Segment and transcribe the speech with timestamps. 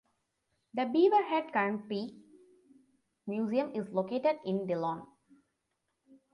[0.73, 2.17] The Beaverhead County
[3.27, 5.03] Museum is located in Dillon.